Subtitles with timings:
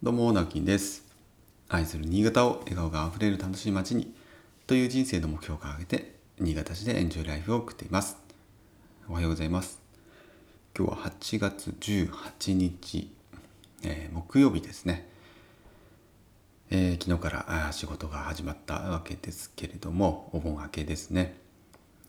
[0.00, 1.02] どうも、なきんです。
[1.68, 4.14] 愛する新潟を笑顔があふれる楽しい街に
[4.68, 8.16] という人生の目標を掲げて、新潟市でエンジョイライフを送っています。
[9.08, 9.80] おはようございます。
[10.78, 13.10] 今日は8月18日、
[13.82, 15.08] えー木曜日ですね。
[16.70, 21.36] えー昨日からあ仕事が始まったわけですけれども、お盆明けですね。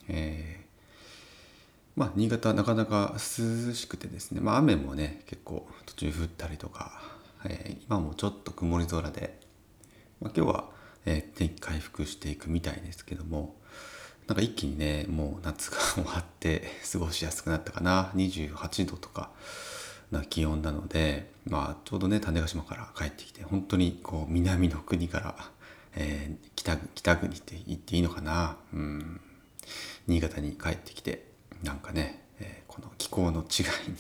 [0.08, 9.40] えーまあ、新潟はなかなか涼しくてですね、まあ、雨もね結構途中降ったりとか、えー今もちょっと曇り空で、
[10.22, 10.70] まあ、今日は、
[11.06, 13.56] えー天気回復していくみたいですけども
[14.28, 18.12] なんか一気にねもう夏が終わって過ごしやすくなったかな。
[18.16, 19.32] 28度とか
[20.12, 25.36] な気温なので、まあ、ちょうどね種子島から帰ってきて本当にこう南の国から、
[25.96, 28.58] えー北北国って言っていいのかな。
[28.74, 29.22] うん。
[30.08, 31.26] 新潟に帰ってきて
[31.64, 33.98] なんかね、えーこの気候の違いに、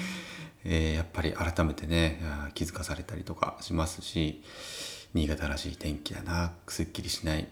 [0.64, 2.20] えーやっぱり改めてね
[2.54, 4.42] 気づかされたりとかしますし
[5.14, 7.48] 新潟らしい天気だなすっきりしない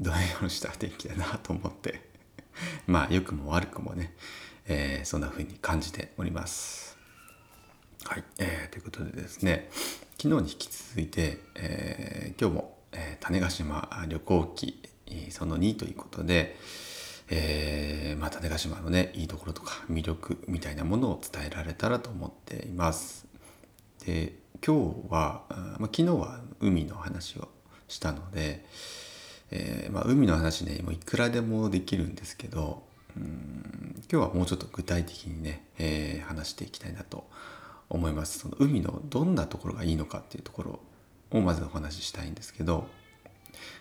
[0.00, 2.00] どんよりした天気だなと思って
[2.86, 4.14] まあ良くも悪くもね、
[4.66, 6.96] えーそんな風に感じております。
[8.04, 9.70] はい、えーということでですね
[10.20, 14.82] 昨日に引き続いて、えー今日も、えー種子島旅行記
[15.30, 16.56] その2ということで、
[17.34, 23.26] えーまあ、種子島のねいいところとか魅力みたいなものを伝えられたらと思っています。
[24.04, 27.48] で今日は、まあ、昨日は海の話を
[27.88, 28.66] したので、
[29.50, 32.82] えーまあ、海の話ねもういくらでもできるんですけど
[33.16, 37.26] うん今日はもうちょっと具体的にね、えー話していきたいなと
[37.88, 40.80] 思いますその海のどんなところがいいのかっていうところ
[41.30, 42.86] をまずお話ししたいんですけど、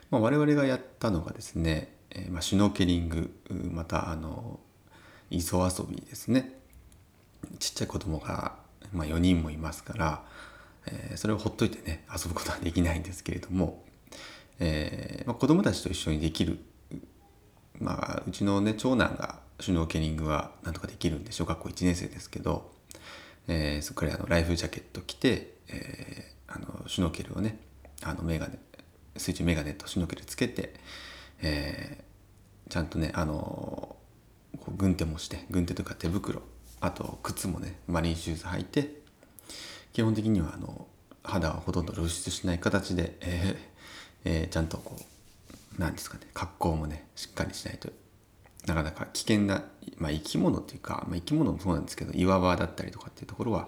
[0.10, 1.94] まあ、我々がやったのがですね、
[2.42, 3.32] シュノーケリング
[3.72, 4.60] またあの
[5.30, 6.60] 磯遊びですね。
[7.60, 8.56] ちっちゃい子供が、
[8.94, 10.24] まあ、4人もいますから、
[11.16, 13.84] それをほっといてね遊ぶことはできないんですけれども、
[14.60, 16.60] えーまあ、子供たちと一緒にできる
[17.80, 22.72] まあ、うちのね長男がシュノーケリングはなんとかできるんで小学校1年生ですけど、
[23.82, 25.56] そこからライフジャケット着て、
[26.48, 27.60] あのシュノーケルをね
[28.04, 28.60] あのメガネ
[29.18, 30.76] 水中メガネとシュノーケルつけて、
[31.42, 32.12] えー
[32.72, 33.98] ちゃんとねあのこ
[34.70, 36.42] う軍手もして軍手とか手袋
[36.80, 39.02] あと靴もねマリンシューズ履いて
[39.92, 40.88] 基本的にはあの
[41.22, 43.58] 肌はほとんど露出しない形で、えー
[44.24, 44.96] えーちゃんとこ
[45.78, 47.90] うなんですかね格好もねしっかりしないと
[48.68, 49.66] なかなか危険な、
[49.98, 53.68] まあ、生き物っていうか、まあ、生き物もそうなんですけど岩場だったりとかっていうところは、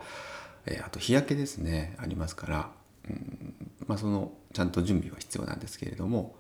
[0.66, 2.70] えーあと日焼けですねありますから、
[3.10, 3.54] うん
[3.88, 6.36] まあ、そのちゃんと準備は必要なんですけれども、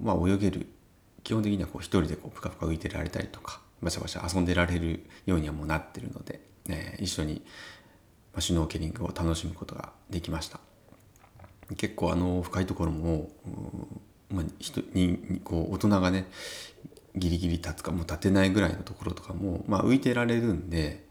[0.00, 0.66] まあ、泳げる
[1.22, 7.42] 基本的にはこう一人でこうぷかぷか浮いてられたりとかバシャバシャ遊んでられるようにはもうなってるので、えー一緒に、
[8.38, 10.60] シュノーケリングを楽しむことができました。
[11.76, 13.30] 結構あの深いところも、
[14.30, 16.26] まあ、人ににこう大人がね
[17.16, 21.04] ギリギリ立つかもう立てないぐらいのところとかも、まあ、浮いてられるんで、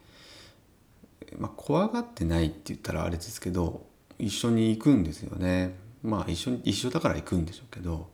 [1.38, 3.86] まあ、怖がってないって言ったらあれですけど
[4.18, 8.10] 一緒に行くんですよねまあ一緒一緒だから行くんでしょうけど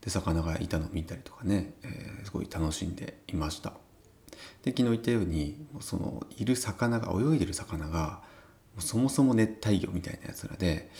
[0.00, 3.72] で魚がいたのを見たりとかね、えーすごい楽しんでいました。
[4.62, 8.20] で昨日言ったようにそのいる魚が泳いでる魚が
[8.78, 10.96] そもそも熱帯魚みたいなやつらでめ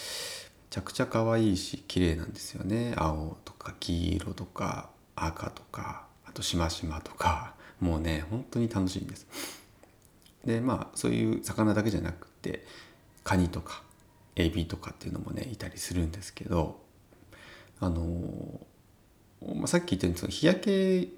[0.71, 2.95] ちゃくちゃ可愛いし綺麗なんですよね。
[2.97, 9.27] 青とか黄色とか赤とかあとしましまとかもうね本当に楽しいんです。
[10.45, 12.67] でまあそういう魚だけじゃなくて
[13.25, 13.83] カニとか
[14.37, 16.81] エビとかっていうのもねいたりするんですけど
[17.81, 18.61] あの
[19.57, 21.09] まあ、さっき言ったようにその日焼け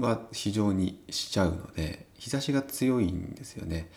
[0.00, 3.88] は非常にしちゃうので日差しが強いんですよね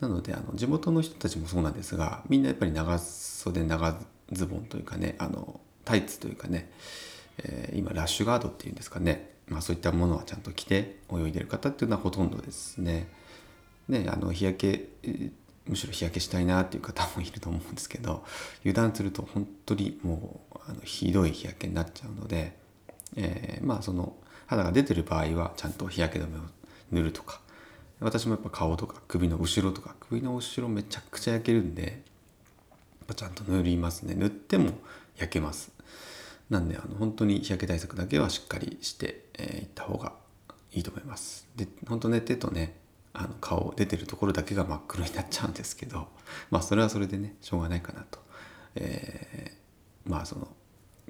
[0.00, 3.98] なのであの地元の人たちもそうなんですがみんなやっぱり長袖長
[4.32, 6.70] ズボンというかねあのタイツというかね、
[7.38, 13.08] えー今ラッシュガードっていうんですかね、まあ、そういったものはちゃんと着て泳いでる方っていうのはほとんどですね。
[13.88, 14.88] ねあの日焼け
[15.68, 18.24] むしろ日焼けしたいなっていう方もいると思うんですけど
[18.60, 22.56] 油断すると本当にもうあのひどい日焼けになっちゃうので、
[23.16, 24.14] えーまあその
[24.46, 26.40] 肌が出てる場合はちゃんと日焼け止めを
[26.92, 27.40] 塗るとか
[28.00, 31.92] 私もやっぱ顔とか首の後ろとか首の後ろめちゃくちゃ焼けるんでやっ
[33.08, 34.14] ぱちゃんと塗りますね。
[34.14, 34.70] 塗っても
[35.16, 35.70] 焼けます。
[36.50, 40.12] なんであの本当に日焼け対策だけはしっかりしてい、えー、った方が
[40.72, 41.46] いいと思います。
[41.56, 42.74] で本当ね手とね
[43.18, 46.08] あの顔出てるところだけが真っ黒になっちゃうんですけど
[46.50, 48.20] まあそれはそれでねしょうがないかなと、
[48.74, 49.66] えー
[50.06, 50.48] まあその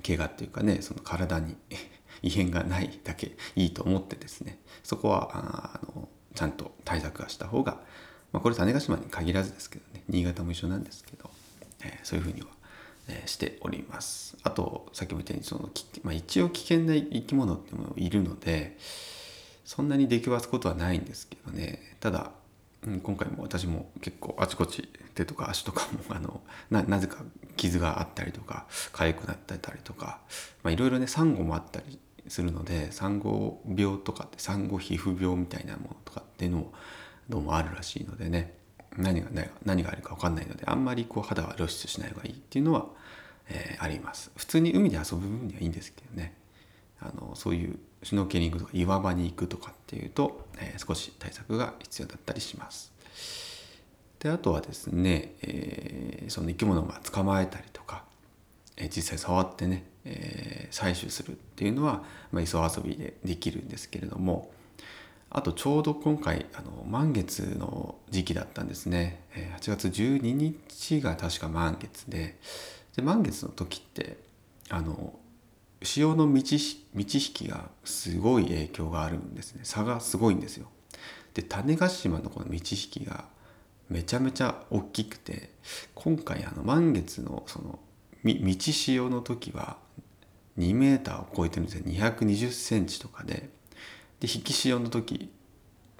[0.07, 1.57] 怪我っていうかねその体に
[2.23, 7.81] 異変がないだけいいと思ってですねそこはあのちゃんと対策はした方が、
[8.33, 11.31] まあ、これ種子島に限らずですけどね新潟も一緒なんですけど、
[11.83, 12.49] えそういうふうには、
[13.09, 14.37] えしております。
[14.43, 15.71] あとさっきも言ったようにその、
[16.03, 18.79] まあ、一応危険な生き物ってもいるので
[19.67, 21.83] そんなに出くわすことはないんですけどね。
[21.99, 22.31] ただ、
[22.87, 26.41] うん、今回も私も結構あちこち手とか足とかも あの
[26.71, 27.25] なぜか
[27.57, 30.21] 傷があったりとか痒くなってたりとか
[30.65, 31.99] いろいろねサンゴもあったり
[32.29, 36.73] するので産後病とかって産後皮膚病みたいなものとかっていうのも
[37.29, 38.55] どうもあるらしいのでね。
[38.97, 39.29] 何が
[39.65, 42.87] 何があるか分かんないのであんまりこう肌は露出しない方がいいっていうのは、
[43.49, 44.31] えー、あります。
[44.37, 46.35] 普通に海で遊ぶ分にはいいんですけどね。
[47.01, 52.93] あのそういうシュノーケリングとか岩場に行くとかっていうと、えー、少し対策が必要だったりします。
[54.21, 58.05] であとはですね、えー、その生き物が捕まえたりとか、
[58.77, 64.51] え実際触ってねえー、採取するっていうのは、まあ、磯遊びでできるんですけれども
[65.29, 72.39] あとちょうど今回あの満月の時期だったんですね、えー、8月12日が確か満月で
[72.95, 74.17] で満月の時って
[74.71, 75.13] あの
[75.83, 79.61] 潮の満ち満ち引きがすごい影響があるんですね。
[79.65, 80.69] 差がすごいんですよ。
[81.35, 83.27] で種子島のこの満ち引きが
[83.91, 85.51] めちゃめちゃ大きくて
[85.95, 87.79] 今回あの満月のその
[88.23, 89.77] 満ち潮の時は
[90.59, 91.85] 2メーターを超えてるんですよ。
[91.85, 93.51] 220センチとかで。
[94.21, 95.31] で引き潮の時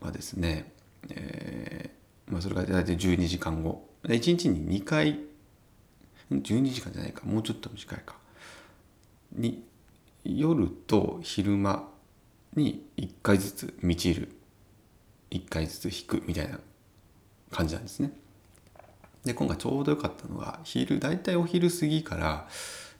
[0.01, 0.73] はですね、
[1.11, 5.21] えーまあ、それが大体12時間後1日に2回
[6.31, 7.25] 12時間じゃないか。
[7.25, 8.17] もうちょっと短いか。
[9.33, 9.65] に
[10.25, 11.89] 夜と昼間
[12.55, 14.29] に1回ずつ満ちる。
[15.31, 16.59] 1回ずつ引くみたいな
[17.51, 18.13] 感じなんですね。
[19.25, 22.49] で今回ちょうど良かったのが昼大体お昼過ぎから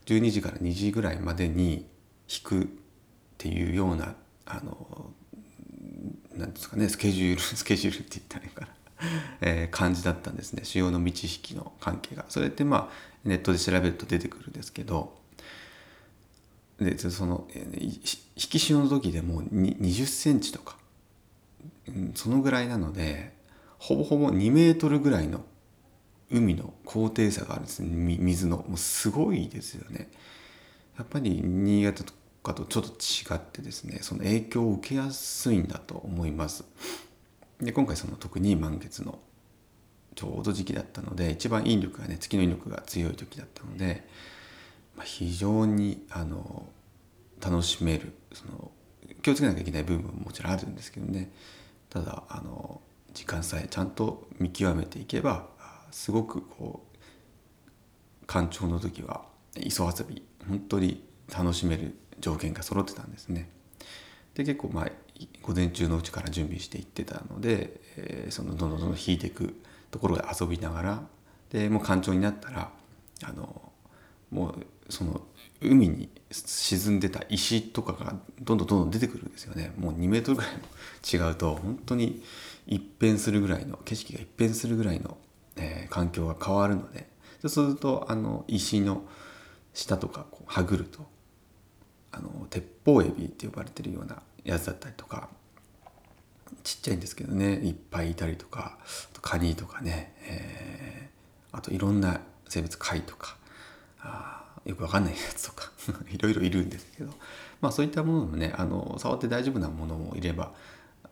[0.07, 1.87] 12時から2時ぐらいまでに
[2.29, 2.67] 引くっ
[3.39, 5.11] ていうようなあの
[6.35, 8.69] なんですかねスケジュール スケジュールって言ったらいいかな、
[9.41, 10.65] えー、感じだったんですね。
[10.65, 12.25] 潮の満ち引きの関係が。
[12.29, 15.17] それってまあネットで調べると出てくるんですけど
[16.79, 18.01] でその引
[18.35, 20.77] き潮の時でもう20センチとか。
[22.15, 23.33] そのぐらいなので
[23.79, 25.45] ほぼほぼ2メートルぐらいの
[26.31, 28.17] 海の高低差があるんですね。
[28.19, 28.59] 水の。
[28.69, 30.11] もうすごいですよね。
[30.99, 32.13] やっぱり新潟と
[32.43, 36.65] かとちょっと違ってですねその影響を受けやすいんだと思います。
[37.61, 39.19] で今回その特に満月の
[40.15, 44.09] ちょうど時期だったので一番引力がね月の引力が強い時だったので、
[44.97, 46.56] まあ、非常にあの
[47.51, 48.71] 楽しめるその
[49.23, 51.31] 気をつけなきゃいけない部分ももちろんあるんですけどね
[51.91, 52.81] ただあの
[53.15, 55.47] 時間さえちゃんと見極めていけば
[55.91, 59.25] すごくこう干潮の時は
[59.57, 63.49] 磯遊び本当に楽しめる条件が揃ってたんですね。
[64.35, 64.91] で結構まあ
[65.43, 69.55] 午前中のうちから準備していってたので、えー、そのどんどんどんどん引いていく
[69.91, 71.03] ところで遊びながら
[71.51, 72.71] でもう干潮になったら
[73.25, 73.73] あの
[74.31, 75.23] もうその
[75.61, 79.73] 海に沈んでた石とかがどんどんどんどん出てくるんですよね。
[79.79, 80.61] もう2メートルぐらいも
[81.29, 82.23] 違うと本当に
[82.67, 85.17] 一変するぐらいの景色が一変するぐらいの
[85.57, 87.09] えー、環境が変わるので。
[87.43, 89.05] そうするとあの石の
[89.75, 91.07] 下とかこうはぐると
[92.11, 95.29] あの鉄砲エビって呼ばれてるようなやつだったりとか
[96.65, 97.57] ちっちゃいんですけどね。
[97.57, 98.79] いっぱいいたりとか
[99.21, 103.37] カニとかね、えー、あといろんな生物貝とか。
[104.01, 105.71] あよくわかんないやつとか
[106.11, 107.13] いろいろいるんですけど、
[107.61, 110.53] まあ、そういったものもねあの触って大丈夫なものもいれば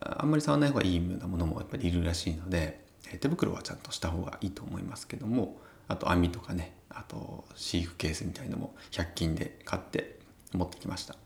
[0.01, 2.85] あんまり触らない方がいいようなものもやっぱりいるらしいので
[3.21, 10.19] 手袋はちゃんとした方がいいと思いますけどもあと網とかねあと飼育ケースみたいのも100均で買って
[10.53, 11.17] 持ってきました。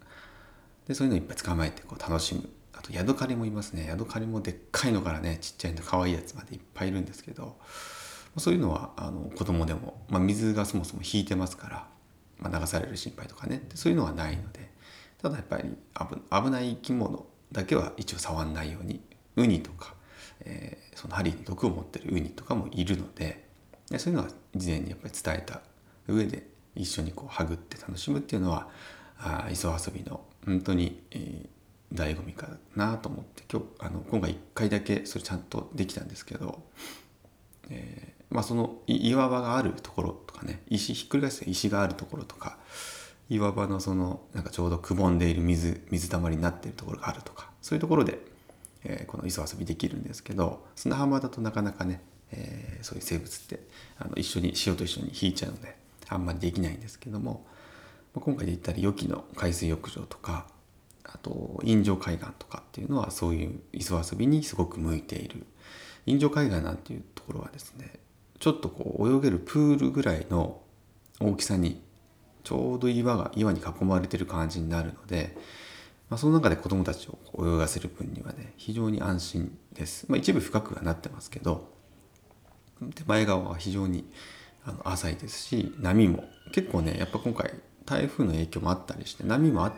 [0.87, 2.49] でそういうのいっぱい捕まえてこう楽しむ。
[2.73, 3.87] あとヤドカリもいますね。
[3.87, 7.56] ヤドカリもでっかいのからねちっちゃいの可愛いやつまでいっぱいいるんですけど
[8.38, 11.88] そういうのはあの子供でも、まあ、水がそもそも引いてますから、
[12.40, 13.62] まあ、流される心配とかね。
[13.75, 14.68] そういうのはないので。
[15.21, 15.64] ただやっぱり
[16.00, 19.00] 危ない生き物だけは一応触んないように。
[19.37, 19.95] ウニとか
[20.40, 23.47] えー、その針に毒を持ってるウニとかもいるので。
[23.97, 25.62] そういうのは事前にやっぱり伝えた
[26.07, 28.68] 上で一緒にこうはぐって楽しむっていうのは
[29.18, 33.45] あ磯遊びの本当に、えー、醍醐味かなと思って。
[33.50, 36.62] 今日あの今回1回だけそれちゃんとできたんですけど、
[37.71, 42.58] えー、まあ、その岩場があるところとかね石ひっくり返す石があるところとか
[43.30, 48.18] 岩場のそのなんかちょうどくぼんでいる水水たまりになっているところがあるとかそういうところで
[48.85, 52.00] えー、この磯遊びできるんですけど砂浜だとなかなかね、
[52.32, 53.61] えー、そういう生物って
[53.99, 55.76] あの一緒に潮と一緒に引いちゃうので
[56.08, 57.44] あんまりできないんですけども
[58.14, 60.47] まあ今回で言ったら予期の海水浴場とか
[61.04, 65.47] あと陰城海岸とかっていうのはそういう磯遊びにすごく向いている。
[66.04, 67.92] 陰城海岸なんていうところはですね
[68.38, 70.61] ちょっとこう泳げるプールぐらいの
[71.21, 71.83] 大きさに
[72.45, 75.37] ちょうど岩が岩に囲まれてる感じになるので、
[76.09, 81.68] まあ、その中で子どもたちを泳がせる分にはね非常に安心です、まあ、一部深くはなってますけど
[82.95, 84.09] 手前側は非常に
[84.64, 87.52] あの浅いですし波も結構ねやっぱ今回
[87.85, 89.73] 台風の影響もあったりして波もあっ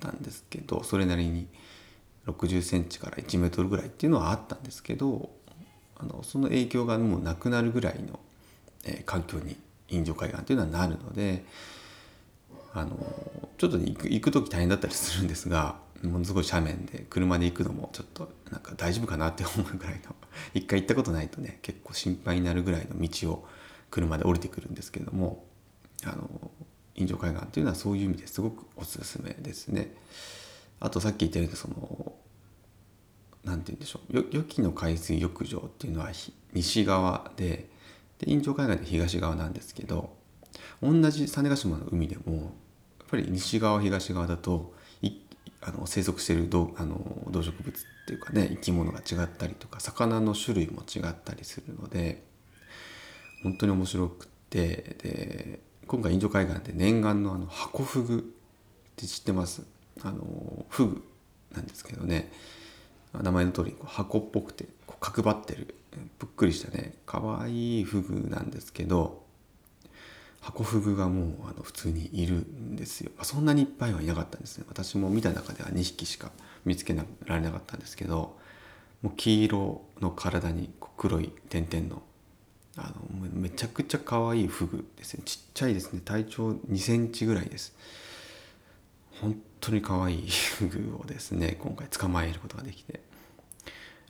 [0.00, 1.46] たんですけどそれなりに
[2.26, 5.30] 60センチから1メートルぐらいっていうのはあったんですけど
[6.02, 8.18] あのその影響がもうなくなるぐらいの、
[8.84, 9.56] えー、環境に
[9.88, 11.44] 臨場海岸というのはなるので
[12.74, 12.96] あの
[13.58, 20.16] ちょっと、ね、行く行く時大変だったりするんですがものすごい斜面で車で行くのもちょっとなんか大丈夫かなって思うぐらいの
[20.54, 23.46] 一回行ったことないとね結構心配になるぐらいの道を
[23.90, 25.44] 車で降りてくるんですけども
[26.04, 26.50] あの
[26.96, 29.94] 臨場海岸というのはそういう意味ですごくおすすめですね。
[30.80, 32.12] あとさっき言ったようにその
[33.44, 34.24] 何て言うんでしょう。
[34.30, 36.10] 予期の海水浴場っていうのは
[36.52, 37.68] 西側で
[38.18, 40.16] で臨場海岸で東側なんですけど
[40.80, 42.40] 同じ種子島の海でもや
[43.04, 44.74] っぱり西側東側だと
[45.64, 46.98] あの生息してる動あの
[47.30, 52.24] 動植物っていうかね生き物が違ったりとか魚の種類も違ったりするので
[53.42, 58.20] 本当に面白くってで今回インド海岸で念願のあのハコフグっ
[58.96, 59.62] て知ってます？
[60.02, 61.04] あのフグ
[61.54, 62.32] なんですけどね。
[63.14, 64.66] 名前の通り箱っぽくて
[65.00, 65.74] 角張ってる。
[66.18, 66.94] ぷっくりしたね。
[67.04, 69.22] 可愛いいフグなんですけど
[70.40, 74.64] ハコフグがもうあの普通にいるんですよ、まあ、そんなにいっぱいはいなかったんですね。
[74.68, 76.30] 私も見た中では2匹しか
[76.64, 78.36] 見つけられなかったんですけど
[79.02, 82.02] もう黄色の体に黒い点々の
[82.76, 85.22] あのめちゃくちゃ可愛いフグですね。
[85.24, 86.00] ちっちゃいですね。
[86.04, 87.76] 体長2センチぐらいです。
[89.20, 93.00] 本当に可愛いフグをですね今回捕まえることができて。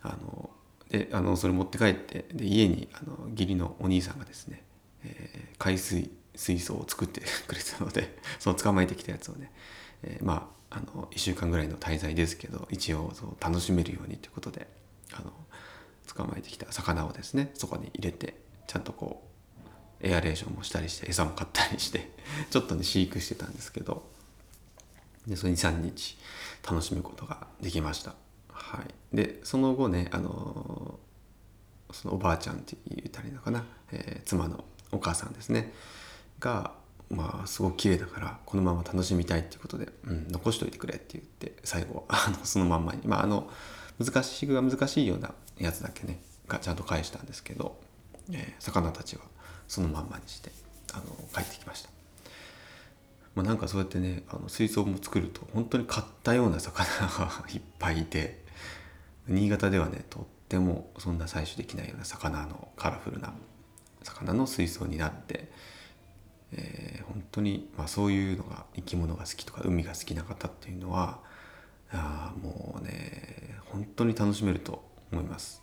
[0.03, 0.49] あの
[0.89, 4.63] であのそれ持って帰ってで家にあの義理のお兄さんがですね、
[5.03, 9.51] えー、海水水槽を作ってくれたので その捕まえてきたやつをね、
[10.03, 14.67] えー、まああの1週間ぐらいの滞在ですけど一応そう楽しめるようにということで
[15.13, 15.31] あの
[16.07, 18.35] 捕まえてきた魚をですねそこに入れて
[18.67, 19.27] ちゃんとこ
[20.01, 22.11] うエアレーションもしたりして餌も買ったりして
[22.49, 24.11] ちょっとね飼育してたんですけど
[25.27, 26.17] でそれ23日
[26.69, 28.15] 楽しむことができました。
[28.49, 30.99] はい、でその後ねあの
[31.91, 35.73] そのおばあちゃんって言ったらいいのかな、えー、妻のお母さんですね
[36.39, 36.71] が
[37.09, 43.49] まあすごく綺麗だからこのまま楽しみたいっていうことで、うん、残しといてくれって言って最後 あのそのまんまにまああの
[43.99, 47.79] 難しいが難しいようなやつだけねがちゃんと返したんですけど、
[48.31, 49.21] えー、魚たちは
[49.67, 50.51] そのまんまにして
[50.93, 51.03] あの
[51.33, 51.89] 帰ってきました。
[53.35, 58.43] まあ、なんかそうやってねあの水槽も作ると本当に買ったような魚が いっぱいいて
[59.27, 63.33] 新潟ではねとってもそんな採取できないような魚のカラフルな
[64.03, 65.49] 魚の水槽になって、
[66.51, 71.19] えー、本当に、まあ、そういうのが生き物が好きとか海が好きな方っていうのは
[71.91, 75.61] あもうね本当に楽しめると思います。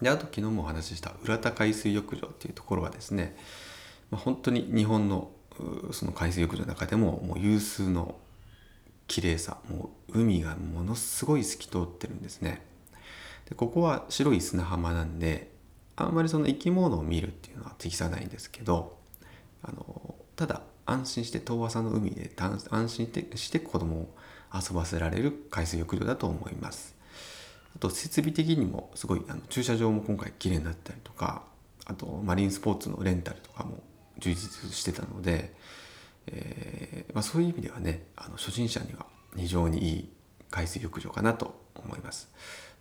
[0.00, 3.36] であと昨日もお話しした浦田海水浴場っていうところはですね、
[4.10, 5.30] まあ、本当に日本の
[5.92, 8.16] その海水浴場の中でももう有数の
[9.06, 12.62] 綺麗さもう海がものすごい透き通ってるんですね。
[13.48, 15.52] でここは白い砂浜なんで
[15.96, 18.98] あんまりその生き物を見るっていうのは適さないんですけど
[19.62, 24.14] あのただ安心して遠浅の海で安心してして子供を
[24.54, 26.94] 遊ばせられる海水浴場だと思います。
[27.76, 31.42] あと設備的にもすごいあの駐車場も今回綺麗になったりとか
[31.86, 33.82] あとマリンスポーツのレンタルとかも
[34.24, 35.52] 充実してたので、
[36.28, 40.12] えーまあ、そういう意味ではねあの初心者には非常にいい
[40.50, 42.30] 海水浴場かなと思います。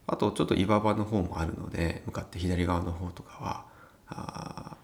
[0.08, 3.66] あとちょっと岩場の方もあるので向かって左側の方とか
[4.08, 4.78] は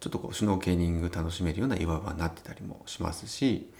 [0.00, 3.70] ちょっとこうシュノーケーニング楽しめるような岩場になってたりもしますし、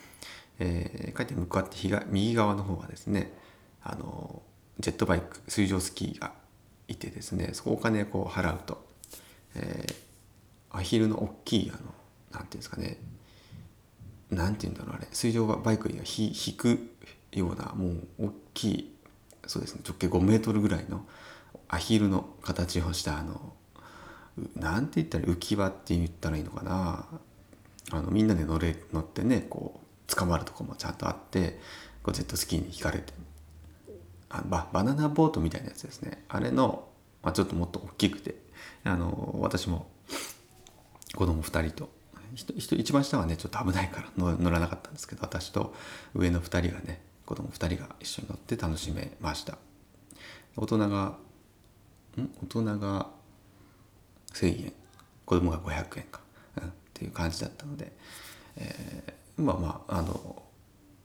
[0.59, 1.77] えー、かえって向かって
[2.09, 3.33] 右側の方はですね
[3.83, 4.43] あの
[4.79, 6.33] ジェットバイク水上スキーが
[6.87, 8.85] いてですねそこお金こう払うと、
[9.55, 11.93] えー、アヒルの大きいあの
[12.33, 12.99] なんていうんですかね。
[14.31, 15.09] なんていうんだろうあれ。
[15.13, 16.91] 水上バイクには引く
[17.33, 18.95] ようなもう大きい
[19.47, 21.07] そうですね直径5メートルぐらいの
[21.69, 23.53] アヒルの形をしたあの
[24.55, 27.07] なんて言ったら浮き輪って言ったらいいのかな。
[27.91, 31.59] あのみんなで乗れ乗ってねこう捕まるとこもちゃんとあって
[32.03, 33.13] こうジェットスキーに引かれて。
[34.31, 36.25] あババナナボートみたいなやつですね。
[36.29, 36.87] あれの、
[37.23, 38.37] まあ、ちょっともっと大きくて。
[38.85, 39.87] あの私も
[41.15, 41.91] 子供2人と
[42.35, 45.75] 一番下はねちょっと危ないから乗らなかったんですけど私と
[46.15, 49.59] 上の2人がね子供2人が一緒に乗って楽しめました。
[50.57, 51.17] 大人が
[52.17, 52.31] ん？
[52.43, 53.09] 大人が
[54.33, 54.73] 1000円。
[55.29, 56.21] 子供が500円か、
[56.57, 57.93] うん、っていう感じだったので、
[58.57, 60.43] えー、まあまああの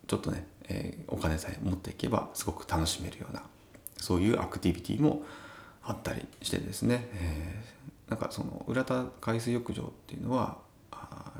[0.07, 3.43] ちょっとね、えー、お金さえ持っていけばすごく楽しめるような
[3.97, 5.23] そういうアクティビティも
[5.83, 10.57] あったりしてですね、えー、なんかその浦田海水浴場っていうのは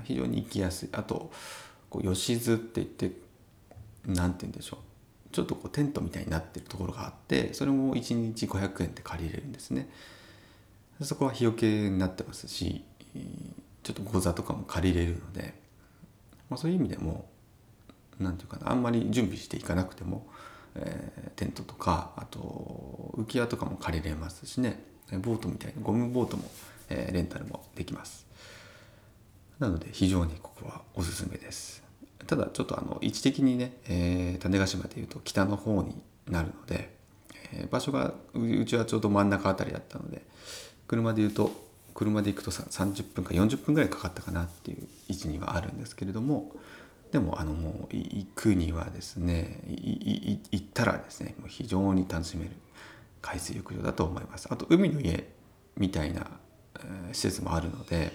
[0.03, 0.89] 非常に行きやすい。
[0.92, 1.32] あと
[1.89, 3.12] こう吉津って言って
[4.06, 4.80] 何て言うんでしょう。
[5.34, 9.89] ちょっとこうテントみたいになってるところがあってそれも1日500円で借りれるんですね。
[11.01, 12.84] そこは日よけになってますし
[13.82, 15.56] ちょっと講座とかも借りれるので、
[16.50, 17.25] まあ、そういう意味でも
[18.20, 20.27] 何て言うかなあんまり準備していかなくても、
[20.75, 24.84] えー、テントとかあと浮き輪とかも借りれますしね。
[25.12, 26.50] ボートみたいなゴムボートも、
[26.89, 28.23] えー、レンタルもできます。
[29.63, 31.82] なので非常にここはおすすめです。
[32.27, 35.96] ただちょっとあの位置的にね、えー、種子島でいうと北の方に
[36.29, 36.93] なるので、
[37.53, 40.22] えー、場所がうちはちょうど真ん中辺りだったので
[40.88, 41.51] 車でいうと
[41.93, 46.51] 車で行くと30分か40分ぐらいかかったかなっていう位置にはあるんですけれども
[47.12, 52.51] でもあのもう行くにはですね行ったらですねもう非常に楽しめる
[53.22, 54.48] 海水浴場だと思います。
[54.50, 55.29] あと海の家
[55.77, 56.27] みたいな、
[56.79, 58.12] えー、施設もあるので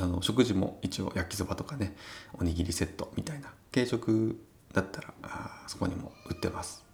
[0.00, 1.96] あの食事も一応焼きそばとかね
[2.38, 4.38] おにぎりセットみたいな軽食
[4.72, 6.84] だったらあそこにも売ってます。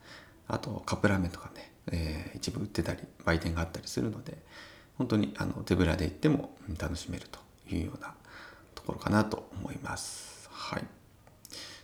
[0.46, 4.38] あとカップラーメンとかね、えー、一部売ってたり売店があったりするので
[4.98, 7.40] 本当にあの手ぶらで行っても楽しめると
[7.74, 8.14] いうような
[8.74, 10.48] ところかなと思います。
[10.52, 10.82] はい。
[10.82, 10.88] な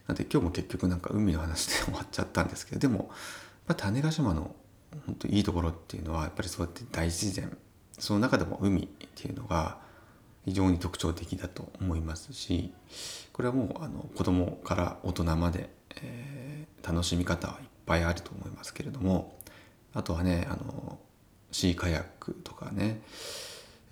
[0.08, 3.10] ので今日も結局なんか海の話で終わっちゃったんですけどでも、
[3.66, 4.54] まあ、種子島の
[5.06, 7.56] 本当いいところっていうのはやっぱりそうやって大自然
[7.98, 9.78] その中でも海っていうのが
[10.44, 12.72] 非常に特徴的だと思いますし
[13.32, 15.70] これはもうあの子供から大人まで、
[16.02, 19.36] えー、楽しみ方はいっぱいあると思いますけれども
[19.94, 20.98] あとはねあの
[21.50, 23.00] シーカヤックとかね、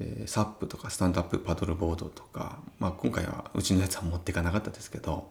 [0.01, 5.31] えー、サップとかスタンドアップパドルボードとか、まあ、今回はうちのやつは持っていかなかったですけど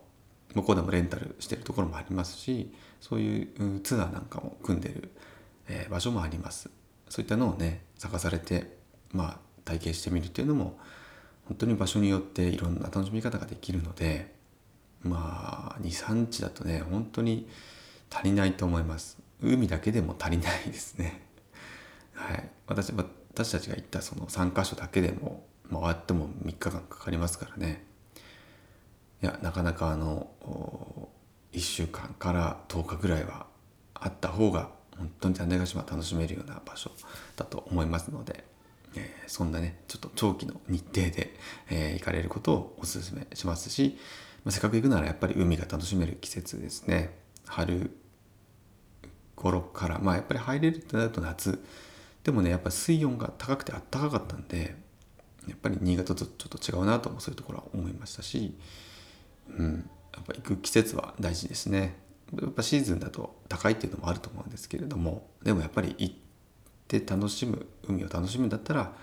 [0.54, 5.12] 向こうでもレンタルしてるところもありますしそういうツアーなんかも組んでる、
[5.68, 6.70] えー、場所もあります。
[7.10, 8.78] そういったのをね探されて
[9.14, 10.78] まあ体験してみるっていうのも
[11.48, 14.34] 本当に場所によっていろんな楽しみ方ができるので
[15.04, 17.48] まあ23日だとね本当に
[18.10, 19.18] 足りないと思います。
[19.42, 21.22] 海だけでも足りないですね。
[22.14, 22.50] はい。
[22.68, 27.86] 私私たちが行ったその3か所だけでも回っても3日間かかりますからね。
[29.22, 30.30] いやなかなかあの
[31.52, 33.48] 1週間から10日ぐらいは
[33.94, 36.92] あった方が本当に種子島楽しめるような場所
[37.36, 38.57] だと思いますので。
[38.96, 41.36] えー、そんなねちょっと長期の日程で、
[41.70, 43.98] えー、行かれることをお勧めしますし、
[44.44, 47.18] まあ、せっかく行くならやっぱり海が楽しめる季節ですね。
[47.46, 47.92] 春
[49.36, 51.64] 頃からまあやっぱり入れるってなると夏。
[52.24, 54.76] でもねやっぱ水温が高くてあったかかったんで
[55.48, 58.58] やっぱり新潟とちょっと違うなともそういうところは思いましたし、
[59.50, 61.96] うん、やっぱ行く季節は大事ですね。
[62.42, 66.27] やっぱシーズンだと高いっていうのもあると思うんですけれどもでもやっぱり行って
[66.88, 68.94] で楽しむ海を楽しむんだったら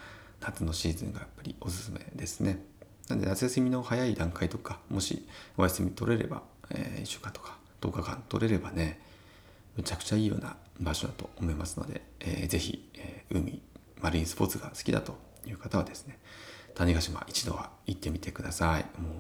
[0.41, 2.65] 夏のシーズンがやっぱりおすすめですね。
[3.09, 5.27] なんで夏休みの早い段階とかもし
[5.59, 8.99] お休み取れれば、えー、1週間とか10日間取れればね
[9.77, 13.61] むちゃくちゃいいような場所だと思いますので、えー、ぜひ、えー、海
[14.01, 16.19] マリンスポーツが好きだという方はですね
[16.75, 18.85] 種子島一度は行ってみてください。
[19.01, 19.13] もう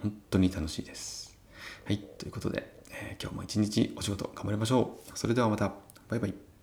[0.00, 1.36] 本当に楽しいです。
[1.84, 5.18] はいということで、えー、今日も一日お仕事頑張りましょう。
[5.18, 5.72] それではまた。
[6.08, 6.53] バイバイ。